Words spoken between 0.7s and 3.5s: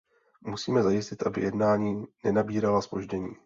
zajistit, aby jednání nenabírala zpoždění.